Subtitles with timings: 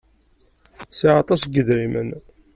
[0.97, 2.09] Sɛiɣ aṭas n yedrimen.